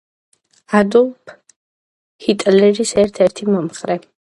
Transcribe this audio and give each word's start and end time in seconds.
ადოლფ 0.79 1.35
ჰიტლერის 2.27 2.97
ერთ-ერთი 3.05 3.51
მომხრე. 3.57 4.05